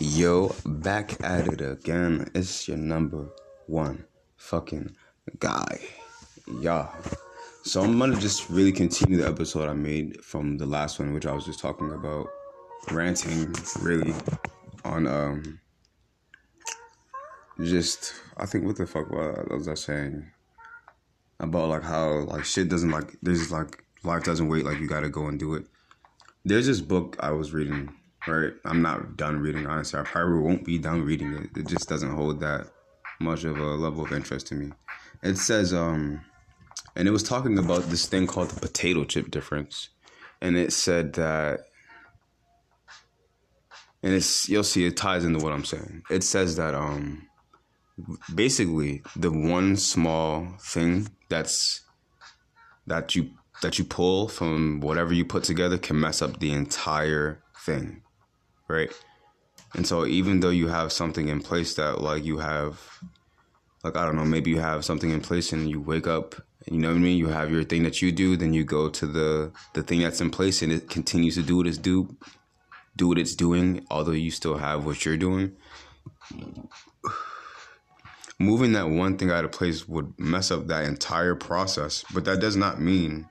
Yo, 0.00 0.52
back 0.66 1.22
at 1.22 1.46
it 1.46 1.60
again. 1.60 2.28
It's 2.34 2.66
your 2.66 2.76
number 2.76 3.28
one 3.68 4.04
fucking 4.36 4.96
guy. 5.38 5.78
Yeah. 6.60 6.88
So 7.62 7.80
I'm 7.80 7.96
gonna 7.96 8.18
just 8.18 8.50
really 8.50 8.72
continue 8.72 9.18
the 9.18 9.28
episode 9.28 9.68
I 9.68 9.72
made 9.72 10.22
from 10.24 10.58
the 10.58 10.66
last 10.66 10.98
one, 10.98 11.14
which 11.14 11.26
I 11.26 11.32
was 11.32 11.44
just 11.44 11.60
talking 11.60 11.92
about 11.92 12.26
ranting 12.90 13.54
really 13.80 14.12
on 14.84 15.06
um 15.06 15.60
just 17.62 18.14
I 18.36 18.46
think 18.46 18.64
what 18.64 18.76
the 18.76 18.86
fuck 18.86 19.08
was 19.10 19.68
I 19.68 19.74
saying? 19.74 20.26
About 21.38 21.68
like 21.68 21.84
how 21.84 22.24
like 22.24 22.44
shit 22.44 22.68
doesn't 22.68 22.90
like 22.90 23.16
there's 23.22 23.52
like 23.52 23.84
life 24.02 24.24
doesn't 24.24 24.48
wait 24.48 24.64
like 24.64 24.80
you 24.80 24.88
gotta 24.88 25.08
go 25.08 25.26
and 25.26 25.38
do 25.38 25.54
it. 25.54 25.66
There's 26.44 26.66
this 26.66 26.80
book 26.80 27.16
I 27.20 27.30
was 27.30 27.52
reading 27.52 27.94
right? 28.26 28.52
I'm 28.64 28.82
not 28.82 29.16
done 29.16 29.38
reading, 29.38 29.66
honestly. 29.66 30.00
I 30.00 30.02
probably 30.02 30.40
won't 30.40 30.64
be 30.64 30.78
done 30.78 31.02
reading 31.02 31.32
it. 31.34 31.50
It 31.56 31.66
just 31.66 31.88
doesn't 31.88 32.14
hold 32.14 32.40
that 32.40 32.68
much 33.20 33.44
of 33.44 33.58
a 33.58 33.62
level 33.62 34.04
of 34.04 34.12
interest 34.12 34.46
to 34.48 34.54
me. 34.54 34.72
It 35.22 35.36
says, 35.36 35.72
um, 35.72 36.20
and 36.96 37.08
it 37.08 37.10
was 37.10 37.22
talking 37.22 37.58
about 37.58 37.84
this 37.84 38.06
thing 38.06 38.26
called 38.26 38.50
the 38.50 38.60
potato 38.60 39.04
chip 39.04 39.30
difference. 39.30 39.90
And 40.40 40.56
it 40.56 40.72
said 40.72 41.14
that, 41.14 41.66
and 44.02 44.12
it's, 44.12 44.48
you'll 44.48 44.64
see 44.64 44.86
it 44.86 44.96
ties 44.96 45.24
into 45.24 45.42
what 45.42 45.52
I'm 45.52 45.64
saying. 45.64 46.02
It 46.10 46.22
says 46.22 46.56
that, 46.56 46.74
um, 46.74 47.28
basically 48.34 49.02
the 49.16 49.30
one 49.30 49.76
small 49.76 50.48
thing 50.60 51.08
that's, 51.28 51.82
that 52.86 53.14
you, 53.14 53.30
that 53.62 53.78
you 53.78 53.84
pull 53.84 54.28
from 54.28 54.80
whatever 54.80 55.14
you 55.14 55.24
put 55.24 55.44
together 55.44 55.78
can 55.78 55.98
mess 55.98 56.20
up 56.20 56.38
the 56.40 56.52
entire 56.52 57.40
thing 57.64 58.02
right? 58.68 58.90
And 59.74 59.86
so 59.86 60.06
even 60.06 60.40
though 60.40 60.50
you 60.50 60.68
have 60.68 60.92
something 60.92 61.28
in 61.28 61.40
place 61.40 61.74
that 61.74 62.00
like 62.00 62.24
you 62.24 62.38
have 62.38 62.80
like 63.82 63.96
I 63.96 64.04
don't 64.04 64.16
know, 64.16 64.24
maybe 64.24 64.50
you 64.50 64.60
have 64.60 64.84
something 64.84 65.10
in 65.10 65.20
place 65.20 65.52
and 65.52 65.68
you 65.68 65.80
wake 65.80 66.06
up 66.06 66.36
you 66.70 66.78
know 66.78 66.88
what 66.88 66.96
I 66.96 67.00
mean, 67.00 67.18
you 67.18 67.28
have 67.28 67.50
your 67.50 67.64
thing 67.64 67.82
that 67.82 68.00
you 68.00 68.10
do, 68.10 68.36
then 68.36 68.54
you 68.54 68.64
go 68.64 68.88
to 68.88 69.06
the 69.06 69.52
the 69.74 69.82
thing 69.82 70.00
that's 70.00 70.20
in 70.20 70.30
place 70.30 70.62
and 70.62 70.72
it 70.72 70.88
continues 70.88 71.34
to 71.34 71.42
do 71.42 71.58
what 71.58 71.66
it's 71.66 71.78
do 71.78 72.16
do 72.96 73.08
what 73.08 73.18
it's 73.18 73.34
doing, 73.34 73.84
although 73.90 74.12
you 74.12 74.30
still 74.30 74.56
have 74.56 74.86
what 74.86 75.04
you're 75.04 75.16
doing. 75.16 75.56
Moving 78.38 78.72
that 78.72 78.88
one 78.88 79.18
thing 79.18 79.30
out 79.30 79.44
of 79.44 79.52
place 79.52 79.86
would 79.86 80.18
mess 80.18 80.50
up 80.50 80.66
that 80.66 80.84
entire 80.84 81.34
process, 81.34 82.04
but 82.12 82.24
that 82.24 82.40
does 82.40 82.56
not 82.56 82.80
mean 82.80 83.28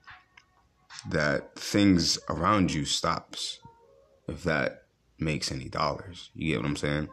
that 1.09 1.55
things 1.55 2.19
around 2.29 2.71
you 2.71 2.85
stops. 2.85 3.59
If 4.27 4.43
that 4.43 4.82
makes 5.23 5.51
any 5.51 5.69
dollars. 5.69 6.29
You 6.33 6.53
get 6.53 6.61
what 6.61 6.69
I'm 6.69 6.75
saying? 6.75 7.09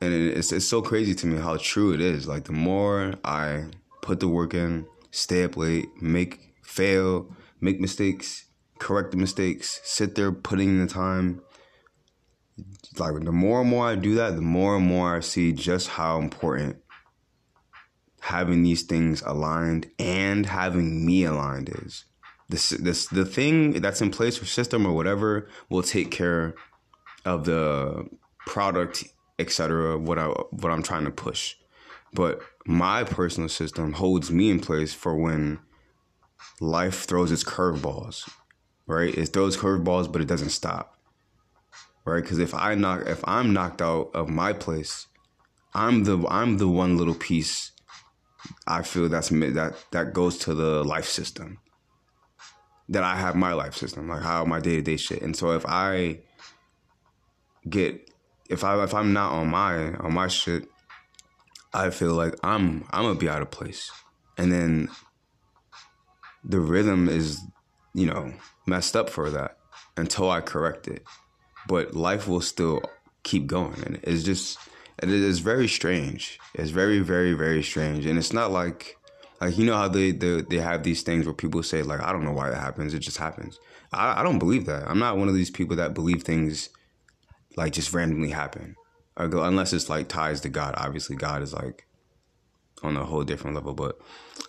And 0.00 0.12
it's 0.12 0.52
it's 0.52 0.66
so 0.66 0.82
crazy 0.82 1.14
to 1.14 1.26
me 1.26 1.40
how 1.40 1.56
true 1.58 1.92
it 1.92 2.00
is. 2.00 2.26
Like 2.26 2.44
the 2.44 2.52
more 2.52 3.14
I 3.24 3.66
put 4.00 4.20
the 4.20 4.28
work 4.28 4.54
in, 4.54 4.86
stay 5.10 5.44
up 5.44 5.56
late, 5.56 5.88
make 6.02 6.54
fail, 6.62 7.34
make 7.60 7.80
mistakes, 7.80 8.46
correct 8.78 9.12
the 9.12 9.16
mistakes, 9.16 9.80
sit 9.84 10.14
there 10.16 10.32
putting 10.32 10.70
in 10.70 10.80
the 10.80 10.92
time. 10.92 11.42
Like 12.98 13.24
the 13.24 13.32
more 13.32 13.60
and 13.60 13.70
more 13.70 13.86
I 13.86 13.94
do 13.94 14.16
that, 14.16 14.34
the 14.34 14.42
more 14.42 14.76
and 14.76 14.86
more 14.86 15.16
I 15.16 15.20
see 15.20 15.52
just 15.52 15.88
how 15.88 16.18
important 16.18 16.76
having 18.22 18.62
these 18.62 18.82
things 18.82 19.20
aligned 19.22 19.90
and 19.98 20.46
having 20.46 21.04
me 21.04 21.24
aligned 21.24 21.68
is. 21.68 22.04
This 22.48 22.70
this 22.70 23.06
the 23.06 23.24
thing 23.24 23.80
that's 23.80 24.00
in 24.02 24.10
place 24.10 24.40
or 24.40 24.46
system 24.46 24.86
or 24.86 24.92
whatever 24.92 25.48
will 25.68 25.82
take 25.82 26.10
care 26.10 26.54
of 27.24 27.44
the 27.44 28.08
product, 28.46 29.04
etc. 29.38 29.98
What 29.98 30.18
I 30.18 30.26
what 30.26 30.70
I'm 30.70 30.82
trying 30.82 31.04
to 31.04 31.10
push, 31.10 31.54
but 32.12 32.40
my 32.66 33.04
personal 33.04 33.48
system 33.48 33.92
holds 33.94 34.30
me 34.30 34.50
in 34.50 34.60
place 34.60 34.92
for 34.92 35.16
when 35.16 35.60
life 36.60 37.04
throws 37.04 37.32
its 37.32 37.44
curveballs. 37.44 38.28
Right, 38.86 39.16
it 39.16 39.26
throws 39.26 39.56
curveballs, 39.56 40.10
but 40.12 40.20
it 40.20 40.28
doesn't 40.28 40.50
stop. 40.50 40.96
Right, 42.04 42.22
because 42.22 42.40
if 42.40 42.52
I 42.52 42.74
knock, 42.74 43.06
if 43.06 43.22
I'm 43.24 43.52
knocked 43.52 43.80
out 43.80 44.10
of 44.12 44.28
my 44.28 44.52
place, 44.52 45.06
I'm 45.72 46.04
the 46.04 46.26
I'm 46.28 46.58
the 46.58 46.68
one 46.68 46.98
little 46.98 47.14
piece 47.14 47.72
I 48.66 48.82
feel 48.82 49.08
that's 49.08 49.28
that 49.28 49.74
that 49.92 50.12
goes 50.12 50.38
to 50.38 50.54
the 50.54 50.84
life 50.84 51.06
system. 51.06 51.58
That 52.88 53.04
I 53.04 53.16
have 53.16 53.36
my 53.36 53.52
life 53.52 53.74
system, 53.74 54.08
like 54.08 54.22
how 54.22 54.44
my 54.44 54.60
day 54.60 54.76
to 54.76 54.82
day 54.82 54.96
shit. 54.96 55.22
And 55.22 55.36
so 55.36 55.52
if 55.52 55.64
I 55.66 56.18
get 57.68 58.10
if 58.50 58.64
I 58.64 58.82
if 58.82 58.94
I'm 58.94 59.12
not 59.12 59.32
on 59.32 59.48
my 59.48 59.94
on 59.94 60.12
my 60.12 60.28
shit, 60.28 60.64
I 61.72 61.90
feel 61.90 62.14
like 62.14 62.34
I'm 62.42 62.84
I'm 62.90 63.04
gonna 63.04 63.14
be 63.14 63.28
out 63.28 63.42
of 63.42 63.50
place, 63.50 63.90
and 64.36 64.52
then 64.52 64.88
the 66.44 66.60
rhythm 66.60 67.08
is 67.08 67.40
you 67.94 68.06
know 68.06 68.32
messed 68.66 68.96
up 68.96 69.08
for 69.08 69.30
that 69.30 69.58
until 69.96 70.30
I 70.30 70.40
correct 70.40 70.88
it. 70.88 71.02
But 71.68 71.94
life 71.94 72.28
will 72.28 72.40
still 72.40 72.82
keep 73.22 73.46
going, 73.46 73.82
and 73.84 74.00
it's 74.02 74.22
just 74.22 74.58
it 75.02 75.08
is 75.08 75.38
very 75.38 75.68
strange. 75.68 76.38
It's 76.54 76.70
very 76.70 76.98
very 76.98 77.32
very 77.32 77.62
strange, 77.62 78.04
and 78.06 78.18
it's 78.18 78.32
not 78.32 78.50
like 78.50 78.96
like 79.42 79.58
you 79.58 79.64
know 79.64 79.76
how 79.76 79.88
they, 79.88 80.12
they 80.12 80.42
they 80.42 80.58
have 80.58 80.84
these 80.84 81.02
things 81.02 81.26
where 81.26 81.34
people 81.34 81.64
say 81.64 81.82
like 81.82 82.00
I 82.00 82.12
don't 82.12 82.24
know 82.24 82.32
why 82.32 82.50
that 82.50 82.60
happens. 82.60 82.94
It 82.94 83.00
just 83.00 83.16
happens. 83.16 83.58
I, 83.92 84.20
I 84.20 84.22
don't 84.22 84.38
believe 84.38 84.66
that. 84.66 84.88
I'm 84.88 85.00
not 85.00 85.18
one 85.18 85.28
of 85.28 85.34
these 85.34 85.50
people 85.50 85.74
that 85.76 85.94
believe 85.94 86.22
things 86.22 86.68
like 87.56 87.72
just 87.72 87.92
randomly 87.92 88.30
happen. 88.30 88.76
Unless 89.16 89.72
it's 89.72 89.90
like 89.90 90.08
ties 90.08 90.40
to 90.42 90.48
God. 90.48 90.74
Obviously, 90.76 91.16
God 91.16 91.42
is 91.42 91.52
like 91.52 91.88
on 92.84 92.96
a 92.96 93.04
whole 93.04 93.24
different 93.24 93.56
level. 93.56 93.74
But 93.74 93.98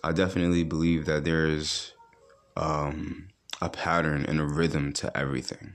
I 0.04 0.12
definitely 0.12 0.62
believe 0.62 1.06
that 1.06 1.24
there's 1.24 1.92
um, 2.56 3.30
a 3.60 3.68
pattern 3.68 4.24
and 4.26 4.40
a 4.40 4.44
rhythm 4.44 4.92
to 4.94 5.16
everything. 5.16 5.74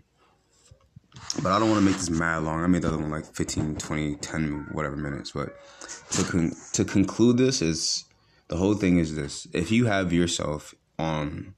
But 1.44 1.52
I 1.52 1.60
don't 1.60 1.70
want 1.70 1.82
to 1.82 1.86
make 1.86 1.98
this 1.98 2.10
mad 2.10 2.44
long. 2.44 2.64
I 2.64 2.68
made 2.68 2.84
the 2.84 2.88
other 2.88 2.98
one 2.98 3.12
like 3.12 3.26
15, 3.26 3.76
20, 3.76 4.16
10, 4.16 4.68
whatever 4.72 4.96
minutes. 4.96 5.32
But 5.32 5.58
to 6.12 6.24
con- 6.24 6.56
to 6.72 6.86
conclude 6.86 7.38
this 7.38 7.62
is 7.62 8.06
the 8.50 8.58
whole 8.58 8.74
thing 8.74 8.98
is 8.98 9.16
this: 9.16 9.48
if 9.54 9.72
you 9.72 9.86
have 9.86 10.12
yourself 10.12 10.76
on 10.98 11.56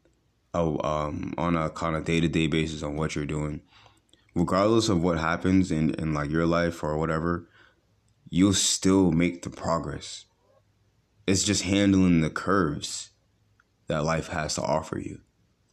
a 0.54 0.86
um, 0.86 1.34
on 1.38 1.56
a 1.56 1.70
kind 1.70 1.96
of 1.96 2.06
day 2.06 2.20
to 2.20 2.28
day 2.28 2.48
basis 2.48 2.84
on 2.84 2.96
what 2.96 3.16
you're 3.16 3.26
doing, 3.26 3.62
regardless 4.36 4.90
of 4.90 5.02
what 5.02 5.18
happens 5.18 5.72
in, 5.72 5.94
in 5.96 6.14
like 6.14 6.30
your 6.30 6.46
life 6.46 6.84
or 6.84 6.98
whatever, 6.98 7.48
you'll 8.30 8.54
still 8.54 9.12
make 9.12 9.42
the 9.42 9.50
progress. 9.50 10.26
It's 11.28 11.44
just 11.44 11.64
handling 11.64 12.22
the 12.22 12.30
curves 12.30 13.12
that 13.88 14.04
life 14.04 14.28
has 14.28 14.56
to 14.56 14.62
offer 14.62 15.00
you. 15.00 15.22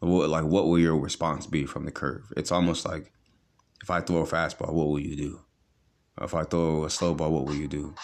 What, 0.00 0.28
like, 0.28 0.44
what 0.44 0.66
will 0.66 0.78
your 0.78 0.96
response 0.96 1.46
be 1.46 1.66
from 1.66 1.84
the 1.84 1.90
curve? 1.90 2.32
It's 2.36 2.52
almost 2.52 2.86
like 2.86 3.12
if 3.82 3.90
I 3.90 4.00
throw 4.00 4.18
a 4.18 4.26
fastball, 4.26 4.72
what 4.72 4.86
will 4.88 5.00
you 5.00 5.16
do? 5.16 5.40
If 6.20 6.34
I 6.34 6.44
throw 6.44 6.84
a 6.84 6.90
slow 6.90 7.14
ball, 7.14 7.32
what 7.32 7.46
will 7.46 7.54
you 7.54 7.68
do? 7.68 7.94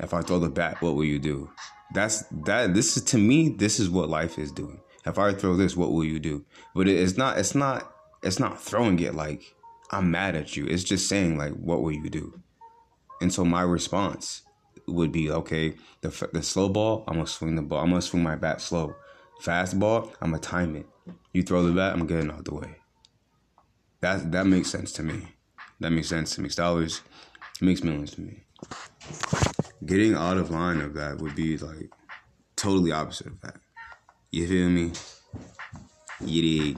If 0.00 0.14
I 0.14 0.22
throw 0.22 0.38
the 0.38 0.48
bat, 0.48 0.80
what 0.80 0.94
will 0.94 1.04
you 1.04 1.18
do? 1.18 1.50
That's 1.94 2.24
that. 2.44 2.74
This 2.74 2.96
is 2.96 3.04
to 3.04 3.18
me. 3.18 3.50
This 3.50 3.78
is 3.78 3.90
what 3.90 4.08
life 4.08 4.38
is 4.38 4.50
doing. 4.50 4.80
If 5.04 5.18
I 5.18 5.32
throw 5.34 5.56
this, 5.56 5.76
what 5.76 5.92
will 5.92 6.04
you 6.04 6.18
do? 6.18 6.44
But 6.74 6.88
it's 6.88 7.16
not. 7.16 7.38
It's 7.38 7.54
not. 7.54 7.92
It's 8.22 8.38
not 8.38 8.60
throwing 8.60 8.98
it 9.00 9.14
like 9.14 9.54
I'm 9.90 10.10
mad 10.10 10.34
at 10.34 10.56
you. 10.56 10.66
It's 10.66 10.84
just 10.84 11.08
saying 11.08 11.36
like, 11.36 11.52
what 11.52 11.82
will 11.82 11.92
you 11.92 12.08
do? 12.08 12.40
And 13.20 13.32
so 13.32 13.44
my 13.44 13.62
response 13.62 14.42
would 14.88 15.12
be, 15.12 15.30
okay, 15.30 15.74
the 16.00 16.28
the 16.32 16.42
slow 16.42 16.68
ball, 16.68 17.04
I'm 17.06 17.14
gonna 17.14 17.26
swing 17.26 17.56
the 17.56 17.62
ball. 17.62 17.80
I'm 17.80 17.90
gonna 17.90 18.02
swing 18.02 18.22
my 18.22 18.36
bat 18.36 18.60
slow. 18.60 18.94
Fast 19.40 19.78
ball, 19.78 20.12
I'm 20.20 20.30
gonna 20.30 20.40
time 20.40 20.76
it. 20.76 20.86
You 21.32 21.42
throw 21.42 21.62
the 21.62 21.72
bat, 21.72 21.92
I'm 21.94 22.06
getting 22.06 22.30
out 22.30 22.44
the 22.44 22.54
way. 22.54 22.76
That 24.00 24.32
that 24.32 24.46
makes 24.46 24.70
sense 24.70 24.92
to 24.92 25.02
me. 25.02 25.28
That 25.80 25.90
makes 25.90 26.08
sense 26.08 26.34
to 26.34 26.40
me. 26.40 26.48
Dollars 26.48 27.02
makes 27.60 27.82
millions 27.84 28.12
to 28.12 28.20
me. 28.22 28.44
Getting 29.84 30.14
out 30.14 30.36
of 30.36 30.50
line 30.50 30.80
of 30.80 30.94
that 30.94 31.18
would 31.18 31.34
be 31.34 31.58
like 31.58 31.90
totally 32.56 32.92
opposite 32.92 33.26
of 33.26 33.40
that. 33.40 33.56
You 34.30 34.46
feel 34.46 34.68
me? 34.68 34.92
You 36.20 36.76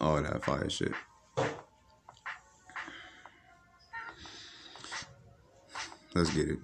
all 0.00 0.22
that 0.22 0.44
fire 0.44 0.68
shit. 0.68 0.92
Let's 6.14 6.34
get 6.34 6.48
it. 6.50 6.58